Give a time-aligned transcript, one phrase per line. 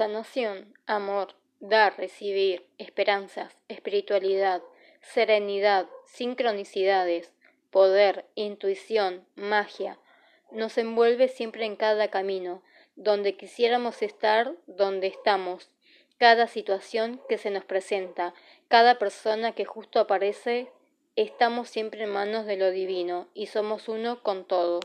[0.00, 4.62] Sanación, amor, dar, recibir, esperanzas, espiritualidad,
[5.02, 7.34] serenidad, sincronicidades,
[7.70, 9.98] poder, intuición, magia,
[10.52, 12.62] nos envuelve siempre en cada camino,
[12.96, 15.70] donde quisiéramos estar, donde estamos,
[16.16, 18.32] cada situación que se nos presenta,
[18.68, 20.72] cada persona que justo aparece,
[21.14, 24.80] estamos siempre en manos de lo divino y somos uno con todo.